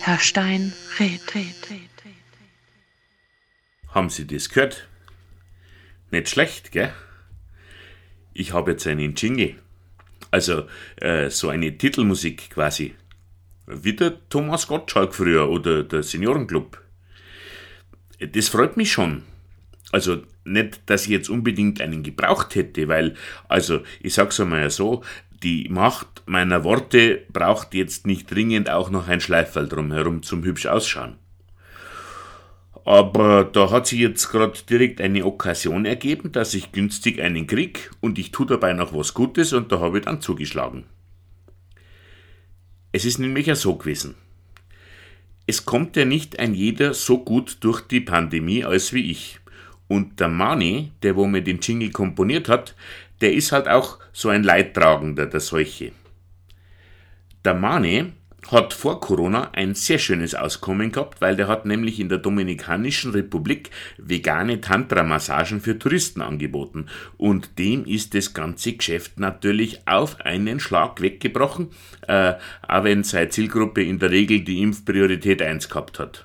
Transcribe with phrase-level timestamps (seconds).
[0.00, 1.92] Herr Stein red, red, red.
[3.88, 4.88] Haben Sie das gehört?
[6.10, 6.92] Nicht schlecht, gell?
[8.32, 9.56] Ich habe jetzt einen Jingle.
[10.30, 12.94] Also äh, so eine Titelmusik quasi.
[13.66, 16.82] Wie der Thomas Gottschalk früher oder der Seniorenclub.
[18.18, 19.24] Das freut mich schon.
[19.90, 23.14] Also nicht, dass ich jetzt unbedingt einen gebraucht hätte, weil,
[23.48, 25.02] also ich sag's einmal so,
[25.42, 30.66] die Macht meiner Worte braucht jetzt nicht dringend auch noch ein Schleiferl drumherum zum hübsch
[30.66, 31.16] ausschauen.
[32.84, 37.90] Aber da hat sich jetzt gerade direkt eine Okkasion ergeben, dass ich günstig einen krieg
[38.00, 40.84] und ich tu dabei noch was Gutes und da habe ich dann zugeschlagen.
[42.90, 44.16] Es ist nämlich ja so gewesen.
[45.46, 49.40] Es kommt ja nicht ein jeder so gut durch die Pandemie als wie ich.
[49.92, 52.74] Und der Mani, der wo mir den Jingle komponiert hat,
[53.20, 55.92] der ist halt auch so ein Leidtragender der Seuche.
[57.44, 58.06] Der Mani
[58.50, 63.10] hat vor Corona ein sehr schönes Auskommen gehabt, weil der hat nämlich in der Dominikanischen
[63.10, 66.86] Republik vegane Tantra-Massagen für Touristen angeboten.
[67.18, 71.68] Und dem ist das ganze Geschäft natürlich auf einen Schlag weggebrochen,
[72.08, 72.32] äh,
[72.66, 76.24] auch wenn seine Zielgruppe in der Regel die Impfpriorität 1 gehabt hat.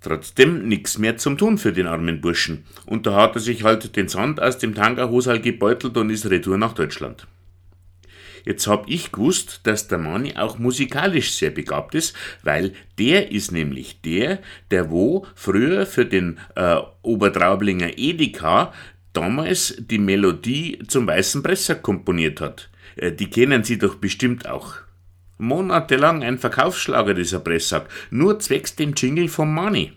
[0.00, 2.64] Trotzdem nix mehr zum tun für den armen Burschen.
[2.86, 6.56] Und da hat er sich halt den Sand aus dem Tangerhosal gebeutelt und ist retour
[6.56, 7.26] nach Deutschland.
[8.44, 13.52] Jetzt hab ich gewusst, dass der Mani auch musikalisch sehr begabt ist, weil der ist
[13.52, 14.38] nämlich der,
[14.70, 18.72] der wo früher für den äh, Obertraublinger Edeka
[19.12, 22.70] damals die Melodie zum Weißen Presser komponiert hat.
[22.96, 24.76] Äh, die kennen Sie doch bestimmt auch.
[25.38, 29.92] Monatelang ein Verkaufsschlager, dieser Presssack, nur zwecks dem Jingle vom Mani.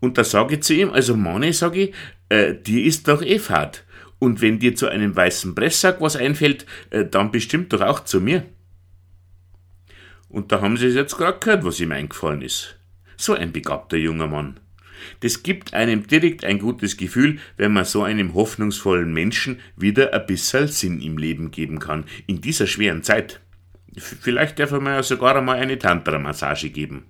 [0.00, 1.94] Und da sage ich zu ihm, also Mani, sage ich,
[2.28, 3.84] äh, dir ist doch eh fad.
[4.18, 8.20] Und wenn dir zu einem weißen Presssack was einfällt, äh, dann bestimmt doch auch zu
[8.20, 8.44] mir.
[10.28, 12.76] Und da haben sie es jetzt gerade gehört, was ihm eingefallen ist.
[13.16, 14.60] So ein begabter junger Mann.
[15.20, 20.26] Das gibt einem direkt ein gutes Gefühl, wenn man so einem hoffnungsvollen Menschen wieder ein
[20.26, 23.40] bisschen Sinn im Leben geben kann, in dieser schweren Zeit.
[23.96, 27.06] Vielleicht darf er mir ja sogar einmal eine Tantra-Massage geben.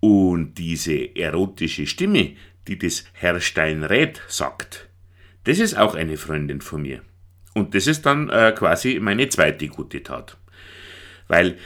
[0.00, 2.36] Und diese erotische Stimme,
[2.68, 4.88] die das Herr Steinrät sagt,
[5.44, 7.02] das ist auch eine Freundin von mir.
[7.54, 10.36] Und das ist dann äh, quasi meine zweite gute Tat.
[11.28, 11.56] Weil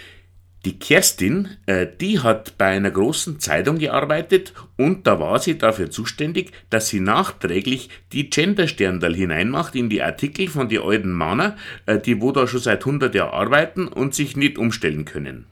[0.64, 5.91] die Kerstin, äh, die hat bei einer großen Zeitung gearbeitet und da war sie dafür
[5.91, 11.98] zuständig, dass sie nachträglich die Gendersterndal hineinmacht in die Artikel von die alten Männer, äh,
[11.98, 15.46] die wo da schon seit 100 Jahren arbeiten und sich nicht umstellen können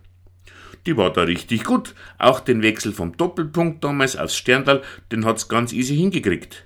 [0.87, 1.95] die war da richtig gut.
[2.19, 6.66] Auch den Wechsel vom Doppelpunkt damals aufs Sterndal, den hat's ganz easy hingekriegt.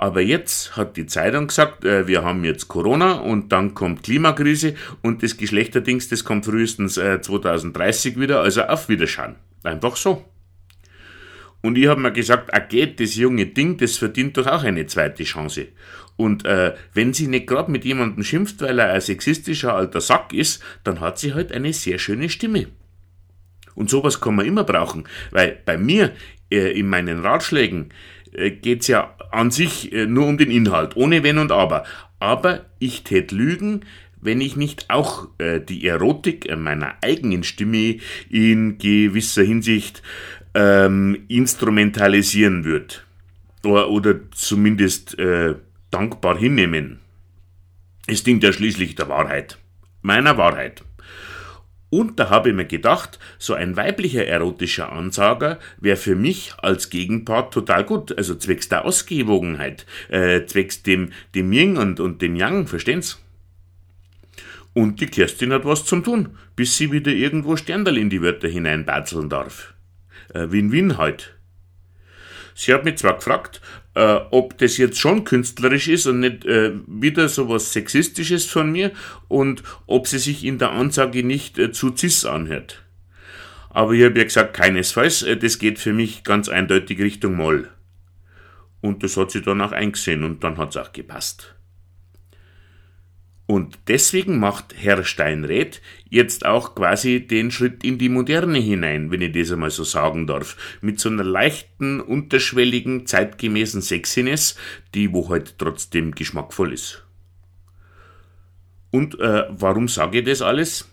[0.00, 4.74] Aber jetzt hat die Zeitung gesagt, äh, wir haben jetzt Corona und dann kommt Klimakrise
[5.02, 9.34] und das Geschlechterdings, das kommt frühestens äh, 2030 wieder, also auf Wiederschauen.
[9.62, 10.24] Einfach so.
[11.60, 14.86] Und ich habe mir gesagt, ah geht, das junge Ding, das verdient doch auch eine
[14.86, 15.68] zweite Chance.
[16.16, 20.32] Und äh, wenn sie nicht gerade mit jemandem schimpft, weil er ein sexistischer alter Sack
[20.32, 22.68] ist, dann hat sie halt eine sehr schöne Stimme.
[23.74, 26.12] Und sowas kann man immer brauchen, weil bei mir
[26.50, 27.92] äh, in meinen Ratschlägen
[28.32, 31.84] geht's ja an sich äh, nur um den Inhalt, ohne Wenn und Aber.
[32.18, 33.82] Aber ich tät lügen,
[34.20, 37.96] wenn ich nicht auch äh, die Erotik äh, meiner eigenen Stimme
[38.28, 40.02] in gewisser Hinsicht
[40.54, 42.96] ähm, instrumentalisieren würde.
[43.64, 45.54] Oder, oder zumindest äh,
[45.90, 47.00] dankbar hinnehmen.
[48.06, 49.58] Es dient ja schließlich der Wahrheit.
[50.02, 50.82] Meiner Wahrheit.
[51.90, 56.88] Und da habe ich mir gedacht, so ein weiblicher erotischer Ansager wäre für mich als
[56.88, 58.16] Gegenpart total gut.
[58.16, 63.20] Also zwecks der Ausgewogenheit, äh, zwecks dem, dem Yin und, und dem Yang, verstehen's?
[64.72, 68.48] Und die Kerstin hat was zum tun, bis sie wieder irgendwo Sterndal in die Wörter
[68.48, 69.74] hineinbatzeln darf.
[70.32, 71.34] Äh, Win-Win halt.
[72.54, 73.60] Sie hat mich zwar gefragt,
[73.94, 78.70] äh, ob das jetzt schon künstlerisch ist und nicht äh, wieder so was Sexistisches von
[78.70, 78.92] mir
[79.28, 82.84] und ob sie sich in der Ansage nicht äh, zu cis anhört.
[83.70, 87.68] Aber ich habe ja gesagt, keinesfalls, äh, das geht für mich ganz eindeutig Richtung Moll.
[88.80, 91.54] Und das hat sie dann auch eingesehen und dann hat es auch gepasst.
[93.50, 99.22] Und deswegen macht Herr Steinrät jetzt auch quasi den Schritt in die Moderne hinein, wenn
[99.22, 100.78] ich das einmal so sagen darf.
[100.82, 104.54] Mit so einer leichten, unterschwelligen, zeitgemäßen Sexiness,
[104.94, 107.04] die wo halt trotzdem geschmackvoll ist.
[108.92, 110.88] Und äh, warum sage ich das alles?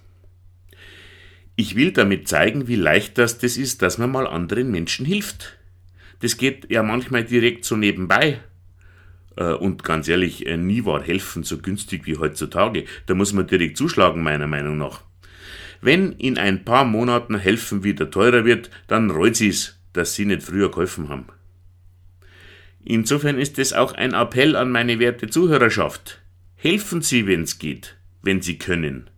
[1.57, 5.59] Ich will damit zeigen, wie leicht das, das ist, dass man mal anderen Menschen hilft.
[6.21, 8.39] das geht ja manchmal direkt so nebenbei.
[9.37, 12.85] Äh, und ganz ehrlich, äh, nie war helfen so günstig wie heutzutage.
[13.05, 15.01] Da muss man direkt zuschlagen, meiner Meinung nach.
[15.79, 20.43] Wenn in ein paar Monaten helfen wieder teurer wird, dann reut sie's, dass sie nicht
[20.43, 21.27] früher geholfen haben.
[22.83, 26.21] Insofern ist es auch ein Appell an meine werte Zuhörerschaft.
[26.55, 29.09] Helfen Sie, wenn's geht, wenn Sie können.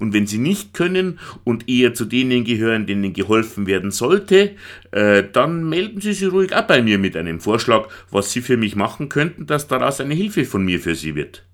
[0.00, 4.56] Und wenn Sie nicht können und eher zu denen gehören, denen geholfen werden sollte,
[4.90, 8.56] äh, dann melden Sie sich ruhig ab bei mir mit einem Vorschlag, was Sie für
[8.56, 11.44] mich machen könnten, dass daraus eine Hilfe von mir für Sie wird.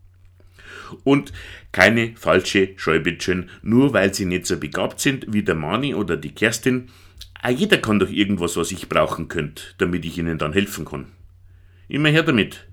[1.02, 1.32] Und
[1.72, 6.30] keine falsche Schäubittchen, nur weil Sie nicht so begabt sind wie der Mani oder die
[6.30, 6.88] Kerstin.
[7.42, 11.06] Auch jeder kann doch irgendwas, was ich brauchen könnte, damit ich Ihnen dann helfen kann.
[11.88, 12.64] Immer her damit.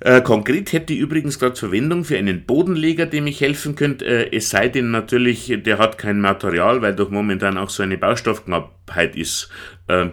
[0.00, 4.04] Äh, konkret hätte ich übrigens gerade Verwendung für einen Bodenleger, dem ich helfen könnte.
[4.04, 7.98] Äh, es sei denn natürlich, der hat kein Material, weil doch momentan auch so eine
[7.98, 9.50] Baustoffknappheit ist.
[9.88, 10.10] Äh,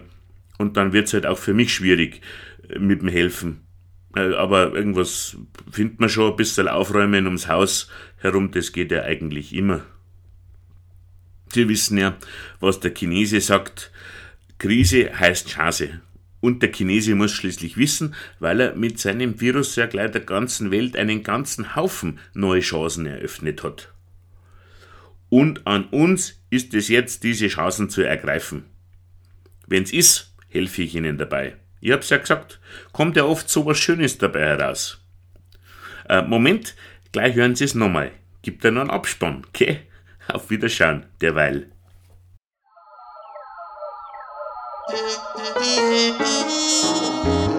[0.58, 2.20] und dann wird es halt auch für mich schwierig
[2.68, 3.66] äh, mit dem Helfen.
[4.16, 5.36] Äh, aber irgendwas
[5.70, 9.82] findet man schon, ein bisschen aufräumen ums Haus herum, das geht ja eigentlich immer.
[11.52, 12.16] Sie wissen ja,
[12.58, 13.92] was der Chinese sagt.
[14.58, 16.00] Krise heißt Chance.
[16.46, 20.70] Und der Chinese muss schließlich wissen, weil er mit seinem Virus ja gleich der ganzen
[20.70, 23.92] Welt einen ganzen Haufen neue Chancen eröffnet hat.
[25.28, 28.66] Und an uns ist es jetzt, diese Chancen zu ergreifen.
[29.66, 31.56] Wenn's ist, helfe ich Ihnen dabei.
[31.80, 32.60] Ich hab's ja gesagt,
[32.92, 35.04] kommt ja oft so was Schönes dabei heraus.
[36.08, 36.76] Äh, Moment,
[37.10, 38.12] gleich hören Sie es nochmal.
[38.42, 39.80] Gibt ja noch einen Abspann, okay?
[40.28, 41.72] Auf Wiederschauen, derweil.
[44.88, 47.55] Música